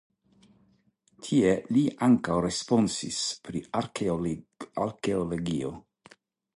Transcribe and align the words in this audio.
Tie 1.27 1.51
li 1.77 1.83
ankaŭ 2.09 2.39
responsis 2.47 3.21
pri 3.49 3.65
arkeologio. 3.83 5.77